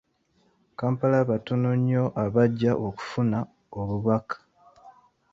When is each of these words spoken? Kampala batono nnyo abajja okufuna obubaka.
Kampala 0.79 1.19
batono 1.29 1.69
nnyo 1.77 2.05
abajja 2.23 2.71
okufuna 2.87 3.39
obubaka. 3.79 4.37